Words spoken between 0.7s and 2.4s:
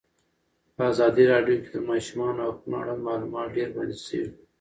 په ازادي راډیو کې د د ماشومانو